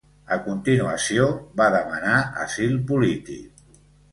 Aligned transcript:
A 0.35 0.37
continuació 0.45 1.27
va 1.61 1.67
demanar 1.75 2.17
asil 2.47 2.75
polític. 2.93 3.65